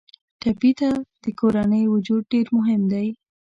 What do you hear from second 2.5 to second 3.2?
مهم دی.